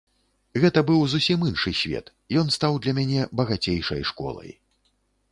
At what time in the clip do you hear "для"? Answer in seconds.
2.85-2.93